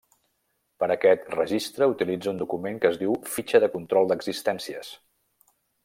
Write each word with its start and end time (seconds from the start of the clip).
Per 0.83 0.87
a 0.87 0.95
aquest 0.95 1.27
registre 1.33 1.89
utilitza 1.93 2.31
un 2.33 2.39
document 2.41 2.81
que 2.81 2.91
es 2.95 2.99
diu 3.05 3.15
fitxa 3.37 3.65
de 3.65 3.73
control 3.79 4.11
d'existències. 4.13 4.91